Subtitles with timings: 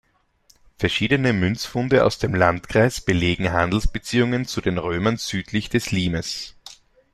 [0.79, 6.55] Verschiedene Münzfunde aus dem Landkreis belegen Handelsbeziehungen zu den Römern südlich des Limes.